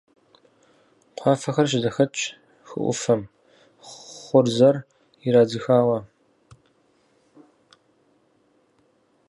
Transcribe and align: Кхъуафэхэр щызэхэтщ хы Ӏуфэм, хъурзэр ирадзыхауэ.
Кхъуафэхэр 1.15 1.67
щызэхэтщ 1.71 2.21
хы 2.67 2.77
Ӏуфэм, 2.83 3.21
хъурзэр 4.25 4.75
ирадзыхауэ. 5.27 5.99